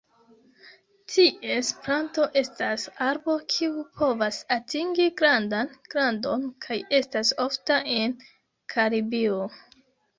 Ties 1.15 1.69
planto 1.83 2.25
estas 2.41 2.87
arbo 3.09 3.37
kiu 3.57 3.85
povas 4.01 4.41
atingi 4.59 5.07
grandan 5.23 5.73
grandon, 5.95 6.51
kaj 6.67 6.83
estas 7.05 7.35
ofta 7.49 7.83
en 8.03 8.21
Karibio. 8.77 9.43